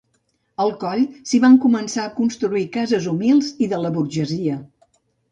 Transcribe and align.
Al 0.63 0.71
Coll 0.83 1.01
s'hi 1.31 1.39
van 1.43 1.57
començar 1.65 2.05
a 2.07 2.13
construir 2.15 2.63
cases 2.77 3.05
humils 3.11 3.51
i 3.67 3.69
de 3.75 3.81
la 3.83 3.93
burgesia. 3.99 4.57